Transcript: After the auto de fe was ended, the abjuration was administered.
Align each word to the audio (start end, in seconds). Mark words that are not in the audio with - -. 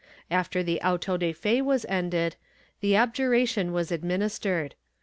After 0.31 0.63
the 0.63 0.81
auto 0.81 1.15
de 1.15 1.31
fe 1.31 1.61
was 1.61 1.85
ended, 1.85 2.35
the 2.79 2.95
abjuration 2.95 3.71
was 3.71 3.91
administered. 3.91 4.73